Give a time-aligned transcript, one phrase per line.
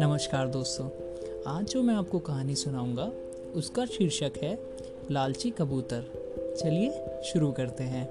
[0.00, 0.88] नमस्कार दोस्तों,
[1.46, 3.12] आज जो मैं आपको कहानी सुनाऊँगा,
[3.54, 4.58] उसका शीर्षक है,
[5.10, 6.04] लालची कबूतर।
[6.60, 8.10] चलिए शुरू करते हैं।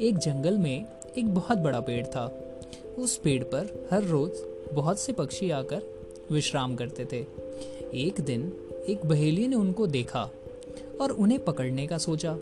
[0.00, 0.84] एक जंगल में
[1.18, 2.54] एक बहुत बड़ा पेड़ था।
[2.98, 4.30] उस पेड़ पर हर रोज
[4.72, 5.82] बहुत से पक्षी आकर
[6.32, 7.26] विश्राम करते थे।
[7.94, 8.52] एक दिन
[8.88, 10.30] एक बहेली ने उनको देखा
[11.00, 12.38] और उन्हें पकड़ने का सोचा।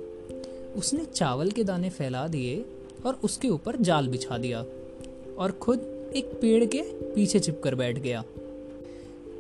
[0.77, 2.65] उसने चावल के दाने फैला दिए
[3.07, 4.65] और उसके ऊपर जाल बिछा दिया
[5.39, 6.83] और खुद एक पेड़ के
[7.15, 8.25] पीछे चिपकर बैठ गया।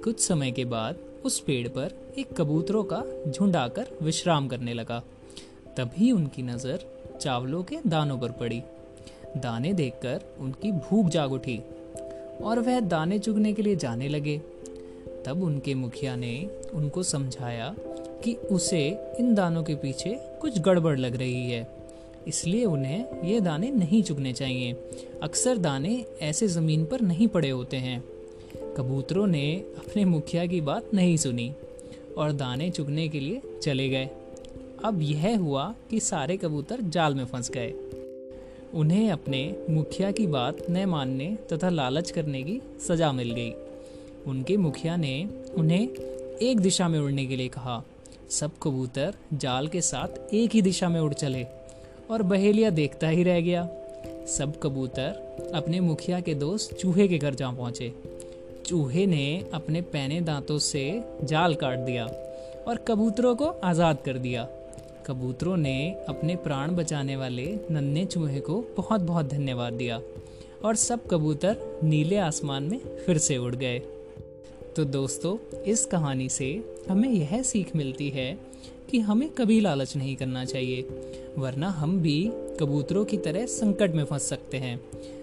[0.04, 5.02] कुछ समय के बाद उस पेड़ पर एक कबूतरों का झुंड आकर विश्राम करने लगा।
[5.76, 6.84] तभी उनकी नज़र
[7.20, 8.62] चावलों के दानों पर पड़ी।
[9.36, 11.60] दाने देखकर उनकी भूख जाग उठी
[12.42, 14.38] और वह दाने चुगने के लिए जाने लगे।
[15.26, 17.74] तब उनके मुखिया ने उनको समझाया
[18.24, 20.10] कि उसे इन दानों के पीछे
[20.40, 21.83] कुछ गड़बड़ लग रही है।
[22.28, 24.72] इसलिए उन्हें ये दाने नहीं चुगने चाहिए।
[25.22, 28.04] अक्सर दाने ऐसे ज़मीन पर नहीं पड़े होते हैं।
[28.76, 31.52] कबूतरों ने अपने मुखिया की बात नहीं सुनी
[32.18, 34.10] और दाने चुगने के लिए चले गए।
[34.84, 37.74] अब यह हुआ कि सारे कबूतर जाल में फंस गए।
[38.74, 43.52] उन्हें अपने मुखिया की बात न मानने तथा लालच करने की सज़ा मिल गई।
[44.26, 45.88] उनके मुखिया ने उन्हें
[46.42, 47.84] एक दिशा में उड़ने के लिए कहा।
[48.30, 51.46] सब कबूतर जाल के साथ एक ही दिशा में उड़ चले।
[52.10, 53.68] और बहेलिया देखता ही रह गया।
[54.28, 57.92] सब कबूतर अपने मुखिया के दोस्त चूहे के घर जा पहुँचे।
[58.66, 62.04] चूहे ने अपने पैने दांतों से जाल काट दिया
[62.68, 64.48] और कबूतरों को आज़ाद कर दिया।
[65.06, 65.76] कबूतरों ने
[66.08, 70.00] अपने प्राण बचाने वाले नन्हे चूहे को बहुत बहुत धन्यवाद दिया
[70.64, 73.78] और सब कबूतर नीले आसमान में फिर से उड़ गए।
[74.76, 78.38] तो दोस्तों, इस कहानी से हमें यह सीख मिलती है
[78.90, 80.82] कि हमें कभी लालच नहीं करना चाहिए,
[81.38, 84.80] वरना हम भी कबूतरों की तरह संकट में फंस सकते हैं।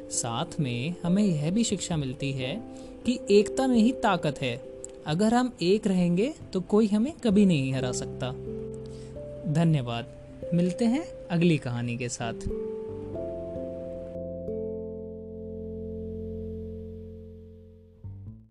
[0.10, 2.64] साथ में हमें यह भी शिक्षा मिलती है
[3.06, 4.62] कि एकता में ही ताकत है।
[5.06, 8.32] अगर हम एक रहेंगे तो कोई हमें कभी नहीं हरा सकता।
[9.54, 10.06] धन्यवाद।
[10.54, 12.71] मिलते हैं अगली कहानी के साथ।